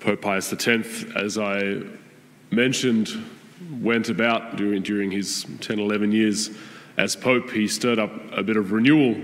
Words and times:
Pope 0.00 0.22
Pius 0.22 0.50
X, 0.52 1.04
as 1.14 1.36
I 1.36 1.82
mentioned, 2.50 3.10
went 3.70 4.08
about 4.08 4.56
during, 4.56 4.82
during 4.82 5.10
his 5.10 5.44
10, 5.60 5.78
11 5.78 6.10
years 6.10 6.50
as 6.96 7.14
Pope. 7.14 7.50
He 7.50 7.68
stirred 7.68 7.98
up 7.98 8.10
a 8.32 8.42
bit 8.42 8.56
of 8.56 8.72
renewal 8.72 9.14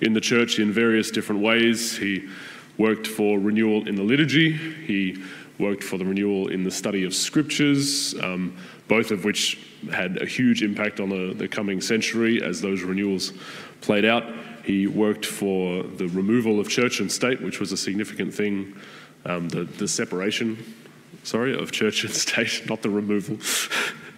in 0.00 0.12
the 0.12 0.20
church 0.20 0.60
in 0.60 0.72
various 0.72 1.10
different 1.10 1.42
ways. 1.42 1.96
He 1.96 2.28
worked 2.78 3.08
for 3.08 3.40
renewal 3.40 3.88
in 3.88 3.96
the 3.96 4.04
liturgy, 4.04 4.52
he 4.52 5.22
worked 5.58 5.82
for 5.84 5.98
the 5.98 6.04
renewal 6.04 6.48
in 6.48 6.62
the 6.62 6.70
study 6.70 7.04
of 7.04 7.12
scriptures, 7.14 8.14
um, 8.22 8.56
both 8.88 9.10
of 9.10 9.24
which 9.24 9.58
had 9.92 10.22
a 10.22 10.26
huge 10.26 10.62
impact 10.62 11.00
on 11.00 11.10
the, 11.10 11.34
the 11.34 11.46
coming 11.46 11.80
century 11.80 12.42
as 12.42 12.60
those 12.60 12.82
renewals 12.82 13.32
played 13.80 14.04
out. 14.04 14.24
He 14.64 14.86
worked 14.86 15.26
for 15.26 15.82
the 15.82 16.06
removal 16.08 16.60
of 16.60 16.68
church 16.68 17.00
and 17.00 17.10
state, 17.10 17.42
which 17.42 17.60
was 17.60 17.72
a 17.72 17.76
significant 17.76 18.32
thing, 18.32 18.74
um, 19.24 19.48
the, 19.48 19.64
the 19.64 19.88
separation, 19.88 20.58
sorry, 21.22 21.56
of 21.56 21.72
church 21.72 22.04
and 22.04 22.12
state, 22.26 22.68
not 22.68 22.82
the 22.82 22.90
removal, 22.90 23.38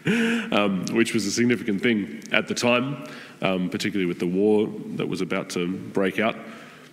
um, 0.56 0.84
which 0.92 1.14
was 1.14 1.26
a 1.26 1.30
significant 1.30 1.82
thing 1.82 2.22
at 2.32 2.48
the 2.48 2.54
time, 2.54 3.06
um, 3.40 3.70
particularly 3.70 4.06
with 4.06 4.18
the 4.18 4.26
war 4.26 4.68
that 4.96 5.08
was 5.08 5.20
about 5.20 5.50
to 5.50 5.68
break 5.68 6.18
out. 6.18 6.36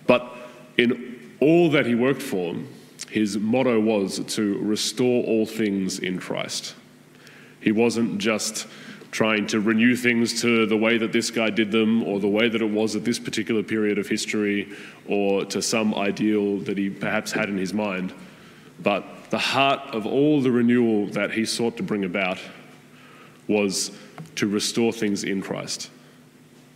But 0.06 0.30
in 0.76 1.34
all 1.40 1.70
that 1.70 1.86
he 1.86 1.94
worked 1.94 2.22
for, 2.22 2.54
his 3.08 3.38
motto 3.38 3.80
was 3.80 4.20
to 4.34 4.58
restore 4.58 5.24
all 5.24 5.46
things 5.46 5.98
in 5.98 6.18
Christ. 6.18 6.74
He 7.60 7.72
wasn't 7.72 8.18
just 8.18 8.66
trying 9.10 9.46
to 9.48 9.60
renew 9.60 9.96
things 9.96 10.40
to 10.40 10.66
the 10.66 10.76
way 10.76 10.96
that 10.98 11.12
this 11.12 11.30
guy 11.30 11.50
did 11.50 11.72
them 11.72 12.02
or 12.04 12.20
the 12.20 12.28
way 12.28 12.48
that 12.48 12.62
it 12.62 12.70
was 12.70 12.94
at 12.94 13.04
this 13.04 13.18
particular 13.18 13.62
period 13.62 13.98
of 13.98 14.06
history 14.06 14.72
or 15.08 15.44
to 15.44 15.60
some 15.60 15.94
ideal 15.94 16.58
that 16.58 16.78
he 16.78 16.88
perhaps 16.88 17.32
had 17.32 17.48
in 17.48 17.58
his 17.58 17.74
mind. 17.74 18.12
But 18.82 19.04
the 19.30 19.38
heart 19.38 19.94
of 19.94 20.06
all 20.06 20.40
the 20.40 20.50
renewal 20.50 21.06
that 21.08 21.32
he 21.32 21.44
sought 21.44 21.76
to 21.78 21.82
bring 21.82 22.04
about 22.04 22.38
was 23.48 23.90
to 24.36 24.46
restore 24.46 24.92
things 24.92 25.24
in 25.24 25.42
Christ. 25.42 25.90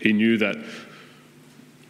He 0.00 0.12
knew 0.12 0.36
that 0.38 0.56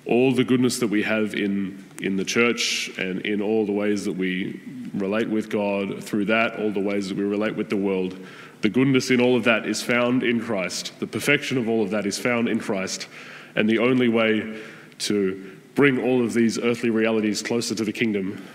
all 0.06 0.32
the 0.32 0.44
goodness 0.44 0.78
that 0.78 0.88
we 0.88 1.02
have 1.02 1.34
in, 1.34 1.82
in 2.00 2.16
the 2.16 2.24
church 2.24 2.90
and 2.98 3.20
in 3.22 3.40
all 3.40 3.64
the 3.64 3.72
ways 3.72 4.04
that 4.04 4.12
we 4.12 4.60
relate 4.92 5.28
with 5.28 5.48
God, 5.48 6.02
through 6.02 6.26
that, 6.26 6.58
all 6.58 6.70
the 6.70 6.80
ways 6.80 7.08
that 7.08 7.16
we 7.16 7.24
relate 7.24 7.56
with 7.56 7.70
the 7.70 7.76
world, 7.76 8.18
the 8.60 8.68
goodness 8.68 9.10
in 9.10 9.20
all 9.20 9.36
of 9.36 9.44
that 9.44 9.66
is 9.66 9.82
found 9.82 10.22
in 10.22 10.40
Christ. 10.40 10.92
The 11.00 11.06
perfection 11.06 11.58
of 11.58 11.68
all 11.68 11.82
of 11.82 11.90
that 11.90 12.06
is 12.06 12.18
found 12.18 12.48
in 12.48 12.58
Christ. 12.58 13.08
And 13.56 13.68
the 13.68 13.78
only 13.78 14.08
way 14.08 14.58
to 15.00 15.58
bring 15.74 15.98
all 15.98 16.24
of 16.24 16.34
these 16.34 16.58
earthly 16.58 16.90
realities 16.90 17.42
closer 17.42 17.74
to 17.74 17.84
the 17.84 17.92
kingdom 17.92 18.46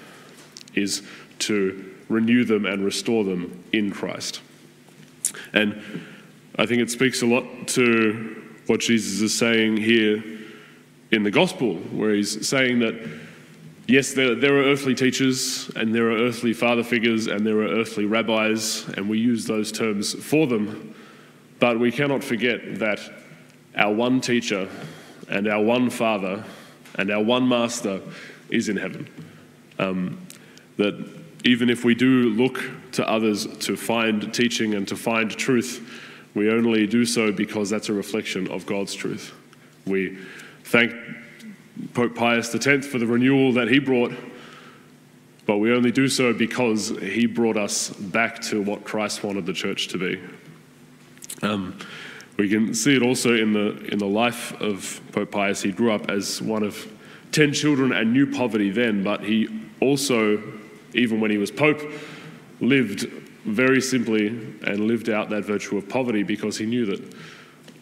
is 0.75 1.03
to 1.39 1.95
renew 2.09 2.43
them 2.43 2.65
and 2.65 2.83
restore 2.83 3.23
them 3.23 3.63
in 3.71 3.91
Christ. 3.91 4.41
And 5.53 5.81
I 6.57 6.65
think 6.65 6.81
it 6.81 6.89
speaks 6.89 7.21
a 7.21 7.25
lot 7.25 7.67
to 7.69 8.43
what 8.67 8.81
Jesus 8.81 9.21
is 9.21 9.37
saying 9.37 9.77
here 9.77 10.38
in 11.11 11.23
the 11.23 11.31
gospel, 11.31 11.75
where 11.75 12.13
he's 12.13 12.47
saying 12.47 12.79
that, 12.79 12.95
yes, 13.87 14.13
there, 14.13 14.35
there 14.35 14.57
are 14.57 14.63
earthly 14.63 14.93
teachers 14.93 15.69
and 15.75 15.93
there 15.93 16.11
are 16.11 16.17
earthly 16.17 16.53
father 16.53 16.83
figures 16.83 17.27
and 17.27 17.45
there 17.45 17.59
are 17.61 17.67
earthly 17.67 18.05
rabbis, 18.05 18.87
and 18.95 19.09
we 19.09 19.17
use 19.17 19.45
those 19.45 19.71
terms 19.71 20.13
for 20.23 20.47
them, 20.47 20.93
but 21.59 21.79
we 21.79 21.91
cannot 21.91 22.23
forget 22.23 22.79
that 22.79 22.99
our 23.75 23.93
one 23.93 24.21
teacher 24.21 24.69
and 25.29 25.47
our 25.47 25.61
one 25.61 25.89
father 25.89 26.43
and 26.95 27.11
our 27.11 27.23
one 27.23 27.47
master 27.47 28.01
is 28.49 28.69
in 28.69 28.77
heaven. 28.77 29.07
Um, 29.77 30.19
that 30.77 31.07
even 31.43 31.69
if 31.69 31.85
we 31.85 31.95
do 31.95 32.29
look 32.29 32.61
to 32.93 33.07
others 33.09 33.47
to 33.59 33.75
find 33.75 34.33
teaching 34.33 34.73
and 34.73 34.87
to 34.87 34.95
find 34.95 35.31
truth, 35.31 35.87
we 36.35 36.49
only 36.49 36.85
do 36.85 37.05
so 37.05 37.31
because 37.31 37.69
that's 37.69 37.89
a 37.89 37.93
reflection 37.93 38.47
of 38.49 38.65
God's 38.65 38.93
truth. 38.93 39.33
We 39.85 40.17
thank 40.69 40.93
Pope 41.95 42.13
Pius 42.13 42.53
X 42.53 42.85
for 42.85 42.99
the 42.99 43.07
renewal 43.07 43.53
that 43.53 43.67
he 43.69 43.79
brought, 43.79 44.13
but 45.47 45.57
we 45.57 45.73
only 45.73 45.91
do 45.91 46.07
so 46.07 46.31
because 46.31 46.89
he 47.01 47.25
brought 47.25 47.57
us 47.57 47.89
back 47.89 48.39
to 48.43 48.61
what 48.61 48.83
Christ 48.83 49.23
wanted 49.23 49.47
the 49.47 49.53
church 49.53 49.87
to 49.87 49.97
be. 49.97 50.21
Um, 51.41 51.75
we 52.37 52.49
can 52.49 52.75
see 52.75 52.95
it 52.95 53.01
also 53.01 53.33
in 53.33 53.53
the, 53.53 53.83
in 53.91 53.97
the 53.97 54.05
life 54.05 54.53
of 54.61 55.01
Pope 55.11 55.31
Pius. 55.31 55.63
He 55.63 55.71
grew 55.71 55.91
up 55.91 56.11
as 56.11 56.39
one 56.39 56.61
of 56.61 56.87
10 57.31 57.51
children 57.51 57.91
and 57.91 58.13
knew 58.13 58.31
poverty 58.31 58.69
then, 58.69 59.03
but 59.03 59.23
he 59.23 59.47
also, 59.81 60.41
even 60.93 61.19
when 61.19 61.31
he 61.31 61.39
was 61.39 61.49
Pope, 61.49 61.81
lived 62.61 63.07
very 63.45 63.81
simply 63.81 64.27
and 64.27 64.81
lived 64.81 65.09
out 65.09 65.31
that 65.31 65.45
virtue 65.45 65.77
of 65.77 65.89
poverty 65.89 66.21
because 66.21 66.59
he 66.59 66.67
knew 66.67 66.85
that 66.85 67.15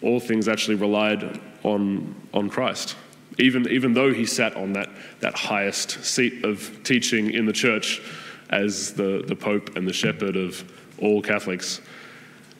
all 0.01 0.21
things 0.21 0.47
actually 0.47 0.75
relied 0.75 1.41
on, 1.67 2.15
on 2.33 2.49
Christ. 2.49 2.95
Even, 3.39 3.69
even 3.69 3.93
though 3.93 4.13
he 4.13 4.25
sat 4.25 4.55
on 4.55 4.73
that, 4.73 4.89
that 5.19 5.35
highest 5.35 6.03
seat 6.03 6.43
of 6.43 6.83
teaching 6.83 7.31
in 7.31 7.45
the 7.45 7.53
church 7.53 8.01
as 8.49 8.93
the, 8.93 9.23
the 9.27 9.35
Pope 9.35 9.75
and 9.75 9.87
the 9.87 9.93
shepherd 9.93 10.35
of 10.35 10.63
all 10.99 11.21
Catholics, 11.21 11.81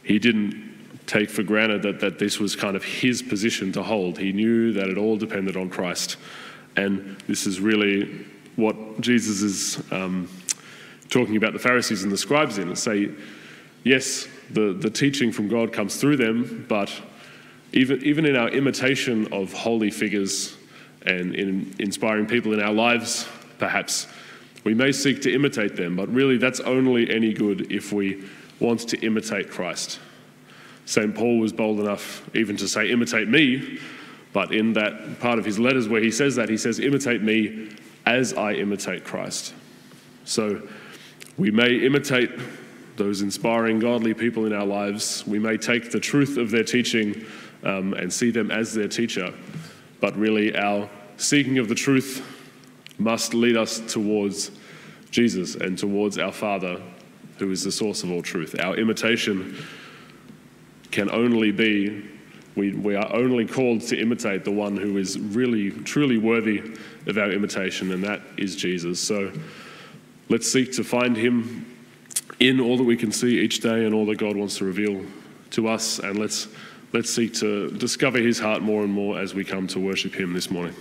he 0.03 0.19
didn't 0.19 0.65
take 1.07 1.29
for 1.29 1.41
granted 1.41 1.81
that, 1.81 1.99
that 2.01 2.19
this 2.19 2.39
was 2.39 2.55
kind 2.55 2.75
of 2.75 2.83
his 2.83 3.21
position 3.21 3.71
to 3.71 3.81
hold. 3.81 4.19
He 4.19 4.31
knew 4.33 4.73
that 4.73 4.89
it 4.89 4.97
all 4.97 5.17
depended 5.17 5.55
on 5.55 5.69
Christ. 5.69 6.17
And 6.75 7.17
this 7.27 7.47
is 7.47 7.59
really 7.59 8.25
what 8.55 9.01
Jesus 9.01 9.41
is 9.41 9.91
um, 9.91 10.29
talking 11.09 11.37
about 11.37 11.53
the 11.53 11.59
Pharisees 11.59 12.03
and 12.03 12.11
the 12.11 12.17
scribes 12.17 12.57
in. 12.57 12.75
Say, 12.75 13.11
yes, 13.83 14.27
the, 14.51 14.73
the 14.73 14.89
teaching 14.89 15.31
from 15.31 15.47
God 15.47 15.71
comes 15.71 15.95
through 15.95 16.17
them, 16.17 16.65
but 16.67 16.91
even, 17.73 18.03
even 18.03 18.25
in 18.25 18.35
our 18.35 18.49
imitation 18.49 19.31
of 19.33 19.53
holy 19.53 19.91
figures 19.91 20.55
and 21.05 21.35
in 21.35 21.73
inspiring 21.79 22.25
people 22.25 22.53
in 22.53 22.61
our 22.61 22.73
lives, 22.73 23.27
perhaps, 23.59 24.07
we 24.63 24.73
may 24.73 24.91
seek 24.91 25.21
to 25.21 25.33
imitate 25.33 25.75
them, 25.75 25.95
but 25.95 26.09
really 26.13 26.37
that's 26.37 26.59
only 26.61 27.09
any 27.09 27.33
good 27.33 27.71
if 27.71 27.93
we 27.93 28.23
want 28.59 28.81
to 28.89 28.97
imitate 29.05 29.49
Christ. 29.49 29.99
St. 30.85 31.13
Paul 31.13 31.39
was 31.39 31.53
bold 31.53 31.79
enough 31.79 32.27
even 32.35 32.57
to 32.57 32.67
say, 32.67 32.91
imitate 32.91 33.27
me, 33.27 33.79
but 34.33 34.53
in 34.53 34.73
that 34.73 35.19
part 35.19 35.39
of 35.39 35.45
his 35.45 35.59
letters 35.59 35.87
where 35.87 36.01
he 36.01 36.11
says 36.11 36.35
that, 36.35 36.49
he 36.49 36.57
says, 36.57 36.79
imitate 36.79 37.21
me 37.21 37.69
as 38.05 38.33
I 38.33 38.53
imitate 38.53 39.03
Christ. 39.03 39.53
So 40.25 40.61
we 41.37 41.51
may 41.51 41.75
imitate 41.85 42.31
those 42.97 43.21
inspiring, 43.21 43.79
godly 43.79 44.13
people 44.13 44.45
in 44.45 44.53
our 44.53 44.65
lives. 44.65 45.25
We 45.25 45.39
may 45.39 45.57
take 45.57 45.91
the 45.91 45.99
truth 45.99 46.37
of 46.37 46.51
their 46.51 46.63
teaching 46.63 47.25
um, 47.63 47.93
and 47.93 48.11
see 48.11 48.31
them 48.31 48.51
as 48.51 48.73
their 48.73 48.87
teacher. 48.87 49.33
But 50.01 50.17
really, 50.17 50.55
our 50.55 50.89
seeking 51.17 51.57
of 51.59 51.69
the 51.69 51.75
truth 51.75 52.25
must 52.97 53.33
lead 53.33 53.55
us 53.55 53.79
towards 53.79 54.51
Jesus 55.11 55.55
and 55.55 55.77
towards 55.77 56.17
our 56.17 56.31
Father, 56.31 56.81
who 57.37 57.51
is 57.51 57.63
the 57.63 57.71
source 57.71 58.03
of 58.03 58.11
all 58.11 58.21
truth. 58.21 58.59
Our 58.59 58.75
imitation 58.75 59.55
can 60.91 61.09
only 61.11 61.51
be, 61.51 62.03
we, 62.55 62.73
we 62.73 62.95
are 62.95 63.13
only 63.13 63.45
called 63.45 63.81
to 63.81 63.99
imitate 63.99 64.43
the 64.43 64.51
one 64.51 64.75
who 64.75 64.97
is 64.97 65.19
really, 65.19 65.71
truly 65.71 66.17
worthy 66.17 66.61
of 67.05 67.17
our 67.17 67.31
imitation, 67.31 67.91
and 67.91 68.03
that 68.03 68.21
is 68.37 68.55
Jesus. 68.55 68.99
So 68.99 69.31
let's 70.29 70.51
seek 70.51 70.73
to 70.73 70.83
find 70.83 71.15
him 71.15 71.76
in 72.39 72.59
all 72.59 72.77
that 72.77 72.83
we 72.83 72.97
can 72.97 73.11
see 73.11 73.39
each 73.39 73.59
day 73.59 73.85
and 73.85 73.93
all 73.93 74.05
that 74.07 74.17
God 74.17 74.35
wants 74.35 74.57
to 74.57 74.65
reveal 74.65 75.03
to 75.51 75.67
us, 75.67 75.99
and 75.99 76.19
let's 76.19 76.47
Let's 76.93 77.09
seek 77.09 77.33
to 77.35 77.69
discover 77.71 78.17
his 78.17 78.39
heart 78.39 78.61
more 78.61 78.81
and 78.81 78.91
more 78.91 79.19
as 79.19 79.33
we 79.33 79.43
come 79.43 79.67
to 79.67 79.79
worship 79.79 80.15
him 80.15 80.31
this 80.31 80.49
morning. 80.49 80.73